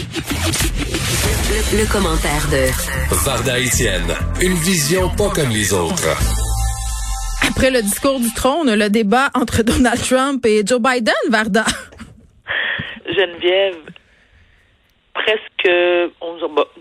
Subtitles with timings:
[0.00, 2.70] Le, le commentaire de
[3.24, 6.16] Varda Étienne, une vision pas comme les autres.
[7.46, 11.64] Après le discours du trône, le débat entre Donald Trump et Joe Biden, Varda.
[13.06, 13.76] Geneviève,
[15.12, 15.68] presque
[16.20, 16.40] 11,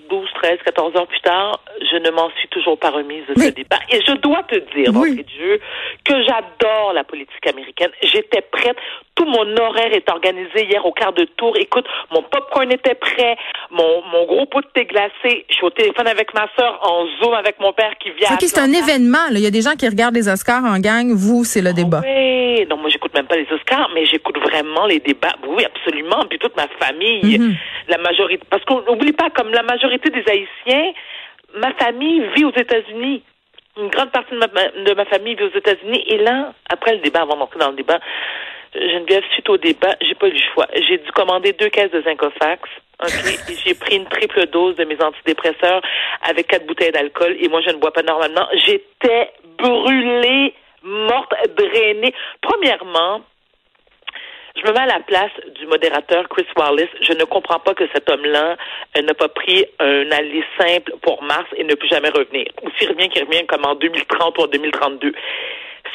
[0.09, 1.59] 12, 13, 14 heures plus tard,
[1.91, 3.79] je ne m'en suis toujours pas remise de ce débat.
[3.89, 5.15] Et je dois te dire, Oui.
[5.15, 5.59] de jeu,
[6.05, 7.89] que j'adore la politique américaine.
[8.01, 8.77] J'étais prête.
[9.15, 11.55] Tout mon horaire est organisé hier au quart de tour.
[11.57, 13.35] Écoute, mon popcorn était prêt,
[13.69, 15.45] mon, mon gros pot de thé glacé.
[15.49, 18.29] Je suis au téléphone avec ma soeur, en Zoom avec mon père qui vient.
[18.39, 19.25] C'est un événement.
[19.29, 19.37] là.
[19.37, 21.11] Il y a des gens qui regardent les Oscars en gang.
[21.13, 22.01] Vous, c'est le débat.
[22.05, 25.35] Oui, non, moi j'écoute même pas les Oscars, mais j'écoute vraiment les débats.
[25.47, 26.25] Oui, absolument.
[26.29, 27.55] Puis toute ma famille, Mhm.
[27.89, 30.93] la majorité, parce qu'on n'oublie pas, comme la majorité des Haïtiens,
[31.55, 33.23] ma famille vit aux États-Unis.
[33.77, 36.03] Une grande partie de ma, de ma famille vit aux États-Unis.
[36.07, 37.99] Et là, après le débat, avant d'entrer dans le débat,
[38.73, 40.67] Geneviève, suite au débat, j'ai pas eu le choix.
[40.75, 42.69] J'ai dû commander deux caisses de Zincofax.
[43.65, 45.81] J'ai pris une triple dose de mes antidépresseurs
[46.21, 47.37] avec quatre bouteilles d'alcool.
[47.39, 48.45] Et moi, je ne bois pas normalement.
[48.65, 52.13] J'étais brûlée, morte, drainée.
[52.41, 53.21] Premièrement,
[54.59, 56.89] je me mets à la place du modérateur Chris Wallace.
[57.01, 58.57] Je ne comprends pas que cet homme-là
[58.97, 62.45] euh, n'a pas pris un aller simple pour Mars et ne peut jamais revenir.
[62.63, 65.13] Ou s'il revient, qu'il revient comme en 2030 ou en 2032.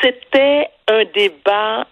[0.03, 1.87] C'était un débat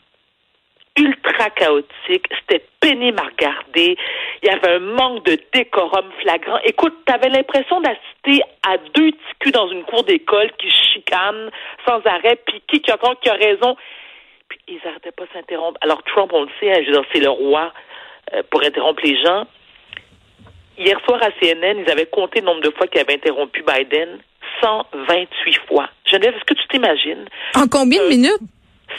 [0.99, 3.97] ultra chaotique, c'était pénible à regarder,
[4.43, 6.59] il y avait un manque de décorum flagrant.
[6.65, 11.51] Écoute, t'avais l'impression d'assister à deux petits culs dans une cour d'école qui chicanent
[11.87, 13.77] sans arrêt, puis qui qui a qui a raison?
[14.69, 15.79] Ils arrêtaient pas de s'interrompre.
[15.83, 17.73] Alors Trump, on le sait, hein, je veux dire, c'est le roi
[18.35, 19.47] euh, pour interrompre les gens.
[20.79, 24.19] Hier soir à CNN, ils avaient compté le nombre de fois qu'il avait interrompu Biden.
[24.63, 25.89] 128 fois.
[26.07, 27.25] Geneviève, est-ce que tu t'imagines?
[27.57, 28.39] En combien de minutes?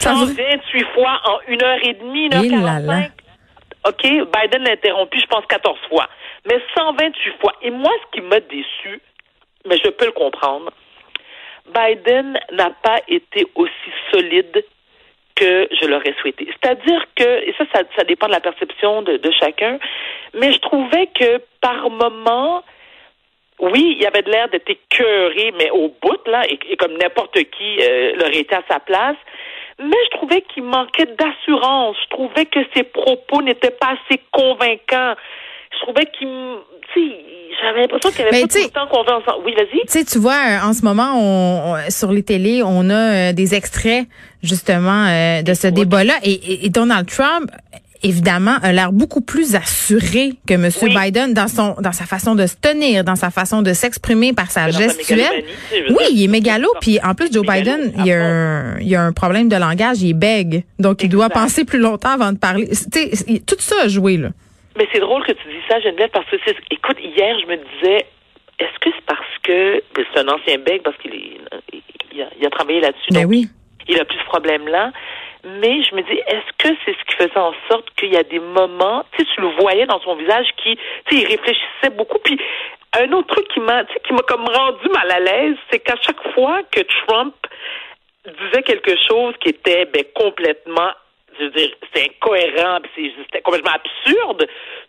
[0.05, 2.49] A duré- 128 fois en une heure et demie, une heure Eh.
[2.49, 3.11] 45.
[3.87, 6.07] OK, Biden l'a interrompu, je pense, 14 fois.
[6.45, 7.53] Mais 128 fois.
[7.61, 9.01] Et moi, ce qui m'a déçu,
[9.65, 10.71] mais je peux le comprendre,
[11.73, 14.63] Biden n'a pas été aussi solide
[15.35, 16.47] que je l'aurais souhaité.
[16.47, 19.79] C'est-à-dire que, et ça, ça, dépend de la perception de, chacun,
[20.33, 22.63] mais je trouvais que par moment,
[23.59, 26.97] oui, il y avait de l'air d'être écœuré, mais au bout, là, et, et comme
[26.97, 29.17] n'importe qui euh, l'aurait été à sa place.
[29.79, 31.97] Mais je trouvais qu'il manquait d'assurance.
[32.03, 35.15] Je trouvais que ses propos n'étaient pas assez convaincants.
[35.75, 36.27] Je trouvais qu'il...
[36.27, 36.57] m-
[36.93, 37.15] Tu sais,
[37.61, 39.43] j'avais l'impression qu'il n'y avait Mais pas tout le temps qu'on veut ensemble.
[39.45, 39.79] Oui, vas-y.
[39.81, 42.93] Tu sais, tu vois, euh, en ce moment, on, on- sur les télés, on a
[43.29, 44.05] euh, des extraits
[44.41, 46.13] justement euh, de ce débat-là.
[46.23, 47.49] Et, et- et Donald Trump,
[48.01, 50.69] évidemment, a l'air beaucoup plus assuré que M.
[50.81, 50.93] Oui.
[50.95, 54.51] Biden dans son dans sa façon de se tenir, dans sa façon de s'exprimer par
[54.51, 55.45] sa gestuelle.
[55.89, 56.67] Oui, il est mégalo.
[56.81, 59.47] Puis en plus, Joe Mégalo, Biden, il y, a un, il y a un problème
[59.47, 60.01] de langage.
[60.01, 60.63] Il est bègue.
[60.79, 62.67] Donc, il doit penser plus longtemps avant de parler.
[62.67, 62.75] Tu
[63.15, 64.29] sais, tout ça a joué, là.
[64.75, 66.55] Mais c'est drôle que tu dis ça, Geneviève, parce que c'est.
[66.71, 68.05] Écoute, hier, je me disais,
[68.59, 69.83] est-ce que c'est parce que.
[69.95, 71.37] C'est un ancien bec, parce qu'il est-
[72.13, 73.11] il a, il a travaillé là-dessus.
[73.11, 73.47] Ben donc oui.
[73.87, 74.91] il a plus ce problème-là.
[75.45, 78.23] Mais je me dis, est-ce que c'est ce qui faisait en sorte qu'il y a
[78.23, 81.89] des moments, tu sais, tu le voyais dans son visage qui, tu sais, il réfléchissait
[81.91, 82.17] beaucoup.
[82.19, 82.39] Puis
[82.97, 85.79] un autre truc qui m'a, tu sais, qui m'a comme rendu mal à l'aise, c'est
[85.79, 87.35] qu'à chaque fois que Trump
[88.25, 90.91] disait quelque chose qui était ben, complètement
[91.37, 94.47] je veux dire, c'est incohérent, c'était complètement absurde.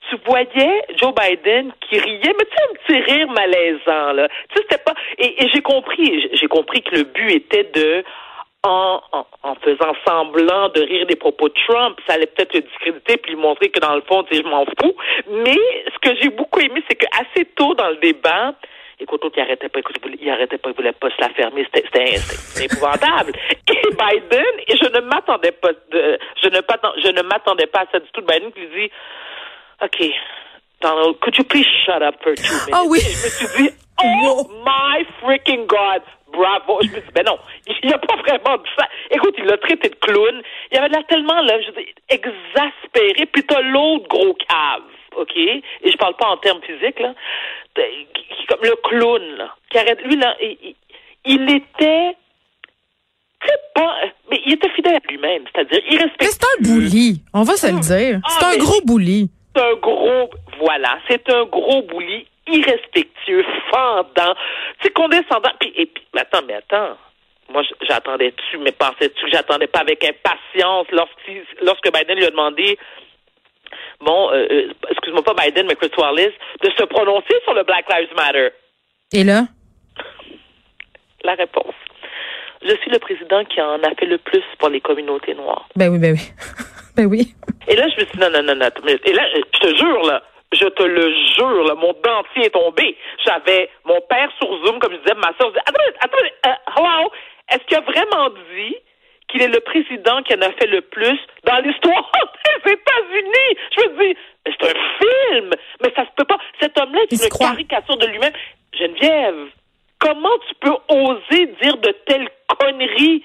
[0.09, 4.28] Tu voyais Joe Biden qui riait, mais tu sais, un petit rire malaisant, là.
[4.50, 4.94] Tu sais, c'était pas.
[5.19, 8.05] Et, j'ai compris, j'ai compris que le but était de.
[8.66, 9.03] En
[9.60, 13.38] faisant semblant de rire des propos de Trump, ça allait peut-être le discréditer puis lui
[13.38, 14.97] montrer que dans le fond, tu sais, je m'en fous.
[15.28, 15.59] Mais
[15.93, 18.55] ce que j'ai beaucoup aimé, c'est que assez tôt dans le débat,
[19.00, 21.29] Écoute, l'autre, il arrêtait pas, écoute, il voulait- arrêtait pas, il voulait pas se la
[21.31, 21.67] fermer.
[21.75, 22.14] C'était,
[22.64, 23.32] épouvantable.
[23.69, 27.81] Et Biden, et je ne m'attendais pas de, je ne pas, je ne m'attendais pas
[27.81, 28.23] à ça du tout.
[28.23, 28.91] Biden qui lui dit,
[29.82, 30.11] OK,
[30.81, 32.70] Donald, could you please shut up for two minutes?
[32.73, 32.99] Ah oui.
[32.99, 33.70] Et je me suis dit,
[34.02, 36.02] oh my freaking God,
[36.32, 36.79] bravo.
[36.82, 37.38] Je me dit, ben non,
[37.82, 38.87] il n'a pas vraiment dit ça.
[39.11, 40.43] Écoute, il l'a traité de clown.
[40.70, 41.70] Il avait l'air tellement, là, je
[42.14, 43.26] exaspéré.
[43.26, 44.82] Puis t'as l'autre gros cave,
[45.17, 45.37] OK?
[45.37, 47.14] Et je parle pas en termes physiques, là.
[48.49, 49.55] Comme le clown, là.
[49.71, 50.37] Qui arrête, lui, là,
[51.25, 52.17] il, était...
[53.75, 53.97] Pas...
[54.31, 55.44] Mais il était fidèle à lui-même.
[55.53, 56.26] C'est-à-dire, il respectait...
[56.26, 57.23] c'est un bully.
[57.35, 58.21] On va se le dire.
[58.25, 59.29] Ah, C'est un gros bully.
[59.56, 64.35] C'est un gros, voilà, c'est un gros bouli irrespectueux, fendant,
[64.82, 65.50] c'est condescendant.
[65.61, 66.97] Puis, et puis, mais attends, mais attends.
[67.53, 72.79] Moi, j'attendais-tu, mais pensais-tu que j'attendais pas avec impatience lorsqu'il- lorsque Biden lui a demandé,
[74.00, 76.32] bon, euh, euh, excuse-moi pas Biden, mais Chris Wallace,
[76.62, 78.49] de se prononcer sur le Black Lives Matter?
[79.12, 79.43] Et là?
[81.23, 81.75] La réponse.
[82.62, 85.69] Je suis le président qui en a fait le plus pour les communautés noires.
[85.76, 86.32] Ben oui, ben oui.
[86.96, 87.35] ben oui.
[87.69, 88.67] Et là, je me suis dit, non, non, non, non.
[88.87, 92.97] Et là, je te jure, là, je te le jure, là, mon dentier est tombé.
[93.25, 96.50] J'avais mon père sur Zoom, comme je disais, ma soeur minute, attends, une minute, euh,
[96.76, 97.11] hello,
[97.50, 98.76] est-ce qu'il a vraiment dit
[99.34, 102.10] qu'il est le président qui en a fait le plus dans l'histoire
[102.64, 103.58] des États-Unis?
[103.76, 105.50] Je me dis, c'est un film,
[105.82, 106.38] mais ça se peut pas.
[106.60, 107.48] Cet homme-là est une croit.
[107.48, 108.32] caricature de lui-même.
[108.78, 109.48] Geneviève,
[109.98, 112.28] comment tu peux oser dire de telles
[112.58, 113.25] conneries?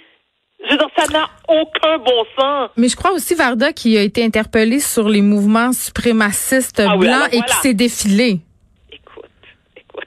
[0.65, 2.69] Je veux dire, ça n'a aucun bon sens.
[2.75, 7.05] Mais je crois aussi, Varda, qui a été interpellé sur les mouvements suprémacistes Ah oui,
[7.07, 8.39] blancs et qui s'est défilé.
[8.91, 9.25] Écoute,
[9.77, 10.03] écoute.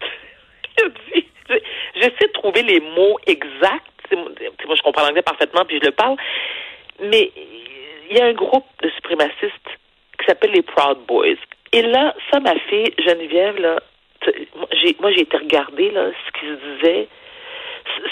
[1.95, 3.92] J'essaie de trouver les mots exacts.
[4.17, 6.17] Moi, je comprends l'anglais parfaitement, puis je le parle.
[7.01, 7.31] Mais
[8.11, 9.69] il y a un groupe de suprémacistes
[10.19, 11.37] qui s'appelle les Proud Boys.
[11.73, 13.81] Et là, ça, ma fille Geneviève, là,
[15.01, 17.09] moi, j'ai, été regarder là, ce qui se disait,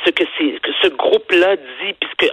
[0.04, 0.24] ce- que,
[0.58, 2.32] que ce groupe-là dit, puisque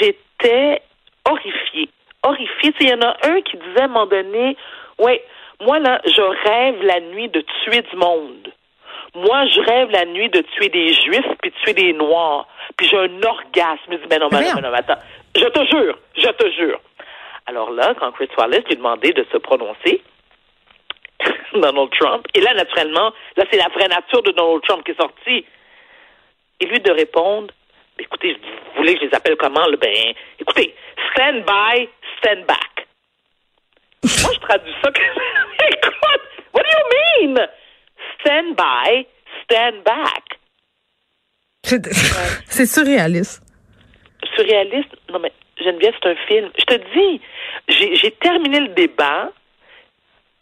[0.00, 0.82] j'étais
[1.28, 1.88] horrifiée.
[2.22, 2.72] Horrifiée.
[2.80, 4.56] Il y en a un qui disait à un moment donné,
[4.98, 5.22] ouais,
[5.60, 8.52] moi, là, je rêve la nuit de tuer du monde.
[9.14, 12.46] Moi, je rêve la nuit de tuer des juifs puis de tuer des noirs.
[12.76, 13.80] Puis j'ai un orgasme.
[13.86, 15.00] Je me dis, ben non, ben non, ben non, attends.
[15.34, 16.80] Je te jure, je te jure.
[17.46, 20.02] Alors là, quand Chris Wallace lui a demandé de se prononcer,
[21.54, 25.00] Donald Trump, et là, naturellement, là, c'est la vraie nature de Donald Trump qui est
[25.00, 25.44] sortie.
[26.60, 27.52] Et lui de répondre,
[27.98, 29.66] écoutez, vous voulez que je les appelle comment?
[29.66, 29.76] là?
[29.76, 30.74] Ben, écoutez,
[31.12, 31.88] stand by,
[32.18, 32.86] stand back.
[34.04, 35.22] Moi, je traduis ça comme,
[35.68, 36.22] écoute,
[36.54, 37.48] what do you mean?
[38.22, 39.06] Stand by,
[39.44, 40.24] stand back.
[41.64, 41.86] C'est
[42.46, 43.42] c'est surréaliste.
[44.34, 44.90] surréaliste?
[45.10, 45.32] Non, mais
[45.62, 46.50] Geneviève, c'est un film.
[46.58, 47.20] Je te dis,
[47.98, 49.30] j'ai terminé le débat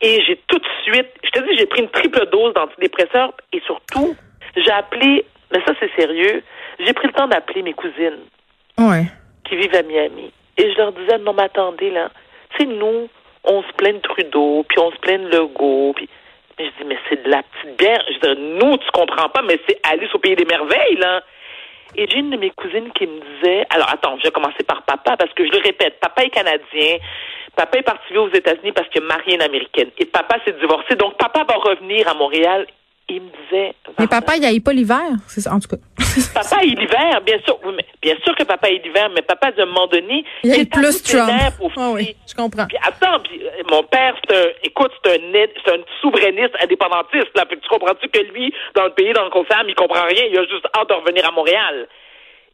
[0.00, 3.61] et j'ai tout de suite, je te dis, j'ai pris une triple dose d'antidépresseurs et
[3.67, 4.17] surtout,
[4.56, 6.43] j'ai appelé, mais ça c'est sérieux,
[6.79, 8.21] j'ai pris le temps d'appeler mes cousines
[8.79, 9.05] Ouais.
[9.44, 10.33] qui vivent à Miami.
[10.56, 12.11] Et je leur disais, non, mais attendez, là,
[12.56, 13.09] sais, nous,
[13.44, 16.09] on se plaint de Trudeau, puis on se plaint de Legault, puis...
[16.61, 18.05] Mais je dis, mais c'est de la petite bière.
[18.07, 21.23] Je dis, nous, tu comprends pas, mais c'est Alice au Pays des Merveilles, là.
[21.97, 24.83] Et j'ai une de mes cousines qui me disait, alors attends, je vais commencer par
[24.83, 26.99] papa, parce que je le répète, papa est canadien,
[27.57, 30.55] papa est parti vivre aux États-Unis parce qu'il a marié une américaine, et papa s'est
[30.61, 32.67] divorcé, donc papa va revenir à Montréal.
[33.09, 35.01] Il me disait, Mais papa, il y a pas l'hiver.
[35.27, 35.79] C'est ça, en tout cas.
[36.35, 37.59] Papa est l'hiver, bien sûr.
[37.65, 40.61] Oui, mais bien sûr que papa est l'hiver, mais papa, à un moment donné, Il
[40.61, 41.31] eu plus Trump.
[41.77, 42.67] Ah oui, je comprends.
[42.67, 47.31] Puis attends, puis, euh, mon père, c'est un, écoute, c'est un, c'est un souverainiste indépendantiste,
[47.35, 47.45] là.
[47.49, 50.25] Fait que tu comprends-tu que lui, dans le pays dans lequel on il comprend rien,
[50.31, 51.89] il a juste hâte de revenir à Montréal.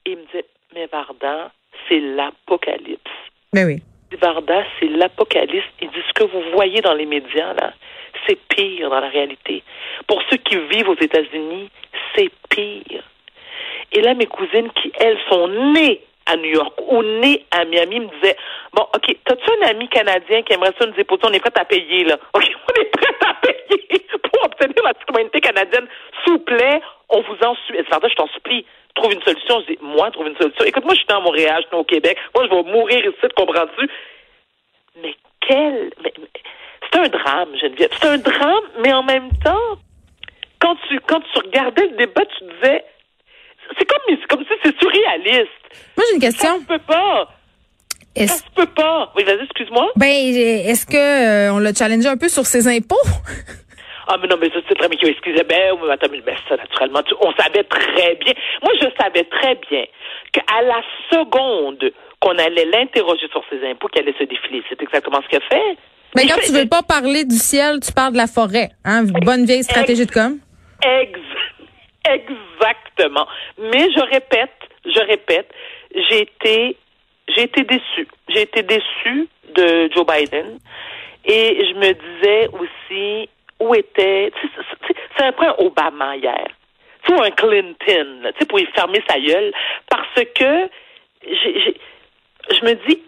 [0.04, 1.50] Et il me dit, mais Varda,
[1.88, 3.00] c'est l'apocalypse.
[3.52, 3.82] Ben oui.
[4.20, 5.66] Varda, c'est l'apocalypse.
[5.80, 7.72] Il dit, ce que vous voyez dans les médias, là,
[8.26, 9.62] c'est pire dans la réalité.
[10.06, 11.70] Pour ceux qui vivent aux États-Unis,
[12.14, 13.02] c'est pire.
[13.92, 18.00] Et là, mes cousines qui, elles, sont nées à New York ou nées à Miami
[18.00, 18.36] me disaient,
[18.72, 21.22] bon, OK, t'as-tu un ami canadien qui aimerait ça nous déposer?
[21.24, 22.18] On est prêt à payer, là.
[22.34, 25.86] OK, on est prêt à payer pour obtenir la citoyenneté canadienne.
[26.24, 27.84] S'il vous plaît, on vous en supplie.
[27.88, 28.66] Je t'en supplie.
[28.96, 29.60] Trouve une solution.
[29.60, 30.64] Je dis, moi, trouve une solution.
[30.64, 32.18] Écoute, moi, je suis à Montréal, je suis au Québec.
[32.34, 33.88] Moi, je vais mourir ici, comprends-tu?
[35.02, 35.90] Mais quel.
[36.02, 36.12] mais-
[36.92, 37.90] c'est un drame, Geneviève.
[37.92, 39.78] C'est un drame, mais en même temps,
[40.60, 42.84] quand tu, quand tu regardais le débat, tu disais.
[43.78, 45.50] C'est comme, comme si c'est surréaliste.
[45.96, 46.60] Moi, j'ai une Ça question.
[46.60, 47.28] se peut pas.
[48.16, 49.12] Ça Est-ce se peut pas.
[49.16, 49.90] Oui, vas-y, excuse-moi.
[49.96, 52.96] ben, est-ce que euh, on l'a challengé un peu sur ses impôts?
[54.08, 54.96] Ah, mais non, mais ça, c'est très bien.
[55.02, 58.34] Excusez, ben, oui, attends, mais ben, ça, naturellement, tu- on savait très bien.
[58.62, 59.82] Moi, je savais très bien
[60.30, 60.80] qu'à la
[61.10, 64.62] seconde qu'on allait l'interroger sur ses impôts, qu'elle allait se défiler.
[64.68, 65.76] C'est exactement ce qu'elle fait.
[66.14, 68.68] Mais Il quand fait- tu veux pas parler du ciel, tu parles de la forêt.
[68.84, 69.06] Hein?
[69.24, 70.38] Bonne vieille stratégie de com.
[70.84, 71.18] Ex-
[72.14, 73.26] exactement.
[73.58, 74.52] Mais je répète,
[74.84, 75.52] je répète,
[75.94, 76.76] j'ai été,
[77.28, 78.08] j'ai été déçue.
[78.28, 80.58] J'ai été déçue de Joe Biden.
[81.24, 83.28] Et je me disais aussi
[83.60, 84.32] où était.
[84.40, 84.48] C'est
[84.86, 86.46] c'est- c'est un peu un Obama hier.
[87.08, 89.52] Ou un Clinton, là, pour y fermer sa gueule.
[89.88, 90.68] Parce que
[91.22, 93.02] je me dis,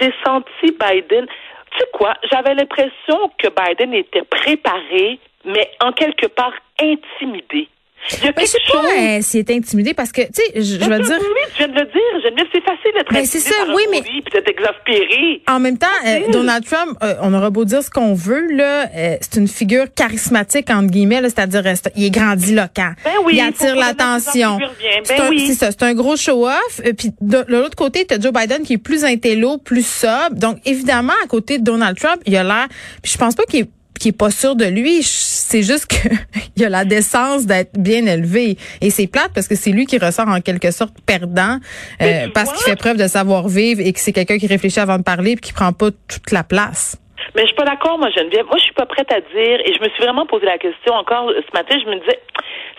[0.00, 1.26] j'ai senti Biden.
[1.70, 2.14] Tu sais quoi?
[2.30, 7.68] J'avais l'impression que Biden était préparé, mais en quelque part intimidé.
[8.10, 10.88] Il Mais je sais pas euh, s'il est intimidé parce que, tu sais, je, je
[10.88, 11.18] vais dire.
[11.20, 12.22] Oui, tu viens de le dire.
[12.24, 15.42] Geneviève, c'est facile d'être Ben, c'est ça, oui, mais- puis d'être exaspéré.
[15.48, 16.20] En même temps, euh.
[16.32, 19.86] Donald Trump, euh, on aura beau dire ce qu'on veut, là, euh, c'est une figure
[19.94, 22.92] charismatique, entre guillemets, c'est-à-dire, euh, il est grandiloquent.
[23.04, 24.58] Ben oui, il attire l'attention.
[25.04, 25.44] C'est Ben oui.
[25.46, 26.80] c'est ça, c'est un gros show-off.
[26.86, 29.86] Euh, Puis de, de l'autre côté, tu as Joe Biden qui est plus intello, plus
[29.86, 30.34] sobre.
[30.36, 32.66] Donc, évidemment, à côté de Donald Trump, il a l'air...
[33.02, 33.68] Puis je pense pas qu'il est
[33.98, 36.08] qui est pas sûr de lui, c'est juste que
[36.56, 39.98] il a la décence d'être bien élevé et c'est plate parce que c'est lui qui
[39.98, 41.58] ressort en quelque sorte perdant
[42.02, 44.98] euh, parce qu'il fait preuve de savoir vivre et que c'est quelqu'un qui réfléchit avant
[44.98, 46.96] de parler puis qui prend pas toute la place.
[47.34, 48.46] Mais je suis pas d'accord, moi, Geneviève.
[48.46, 50.94] Moi, je suis pas prête à dire, et je me suis vraiment posé la question
[50.94, 52.18] encore ce matin, je me disais,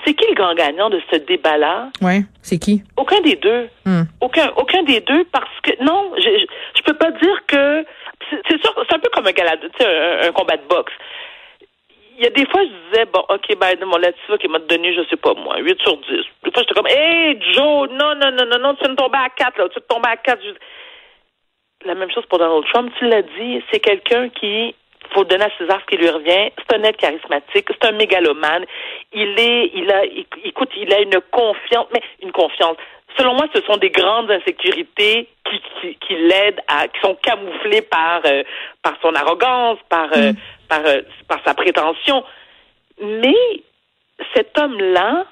[0.05, 1.89] c'est qui le grand gagnant de ce débat-là?
[2.01, 2.83] Ouais, c'est qui?
[2.97, 3.67] Aucun des deux.
[3.85, 4.03] Hmm.
[4.21, 6.45] Aucun, aucun des deux, parce que non, je, je,
[6.77, 7.85] je peux pas dire que
[8.29, 10.93] c'est sûr, c'est un peu comme un un, combat de boxe.
[12.17, 14.93] Il y a des fois, je disais, bon, ok, Biden, mon là-dessus, qui m'a donné,
[14.93, 16.07] je sais pas moi, 8 sur 10.
[16.43, 19.17] Des fois, j'étais comme, hey, Joe, non, non, non, non, non, tu viens de tomber
[19.17, 20.41] à 4, là, tu de tomber à 4.
[21.85, 24.75] La même chose pour Donald Trump, tu l'as dit, c'est quelqu'un qui,
[25.13, 26.51] faut donner à César ce qui lui revient.
[26.57, 28.65] C'est un être charismatique, c'est un mégalomane.
[29.13, 32.77] Il est, il a, éc- écoute, il a une confiance, mais une confiance.
[33.17, 37.81] Selon moi, ce sont des grandes insécurités qui, qui, qui l'aident à, qui sont camouflées
[37.81, 38.43] par, euh,
[38.81, 40.31] par son arrogance, par, euh,
[40.69, 42.23] par, euh, par sa prétention.
[43.01, 43.35] Mais
[44.33, 45.25] cet homme-là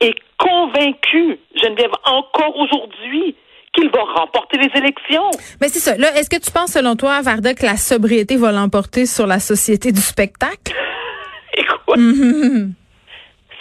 [0.00, 3.34] est convaincu, Geneviève, encore aujourd'hui,
[3.72, 5.30] qu'il va remporter les élections.
[5.60, 5.96] Mais c'est ça.
[5.96, 9.38] Là, est-ce que tu penses, selon toi, Varda, que la sobriété va l'emporter sur la
[9.38, 10.72] société du spectacle?
[11.56, 12.72] Écoute, Mhm.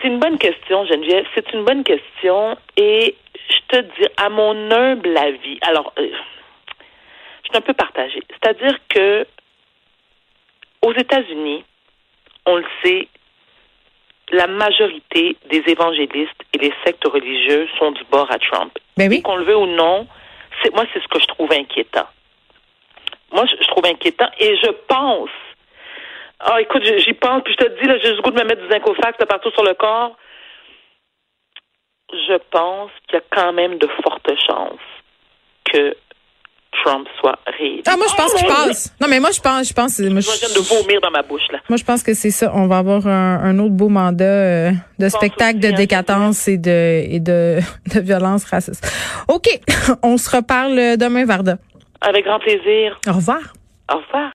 [0.02, 1.25] c'est une bonne question, Geneviève.
[1.36, 2.58] C'est une bonne question.
[2.78, 3.16] Et
[3.50, 6.10] je te dis, à mon humble avis, alors, euh,
[7.44, 8.22] je suis un peu partagée.
[8.30, 9.25] C'est-à-dire que
[10.82, 11.64] aux États-Unis,
[12.46, 13.08] on le sait,
[14.32, 18.78] la majorité des évangélistes et les sectes religieuses sont du bord à Trump.
[18.98, 19.22] Ben oui.
[19.22, 20.08] Qu'on le veut ou non,
[20.64, 22.08] c'est moi c'est ce que je trouve inquiétant.
[23.32, 25.30] Moi, je, je trouve inquiétant et je pense.
[26.40, 28.62] Ah, écoute, j'y pense, puis je te dis, là, j'ai le goût de me mettre
[28.62, 30.16] du zinc au fax de partout sur le corps.
[32.27, 34.79] Je pense qu'il y a quand même de fortes chances
[35.72, 35.96] que
[36.84, 37.82] Trump soit réélu.
[37.88, 38.94] Ah, moi, je pense qu'il mon passe.
[39.01, 41.48] Non, mais moi, je pense, je pense, moi, Je viens de vomir dans ma bouche,
[41.51, 41.60] là.
[41.70, 42.51] Moi, je pense que c'est ça.
[42.53, 46.58] On va avoir un, un autre beau mandat euh, de spectacle de hein, décadence et
[46.58, 47.60] de et de,
[47.94, 48.86] de violence raciste.
[49.27, 49.48] OK.
[50.03, 51.58] On se reparle demain, Varda.
[52.01, 53.00] Avec grand plaisir.
[53.08, 53.41] Au revoir.
[53.91, 54.32] Au revoir.